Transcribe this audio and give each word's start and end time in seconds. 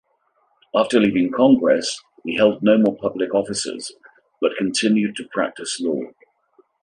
After 0.73 0.99
leaving 0.99 1.31
Congress, 1.31 2.01
he 2.25 2.35
held 2.35 2.63
no 2.63 2.75
more 2.79 2.97
public 2.97 3.35
offices, 3.35 3.91
but 4.41 4.57
continued 4.57 5.15
to 5.17 5.29
practice 5.31 5.79
law. 5.79 6.01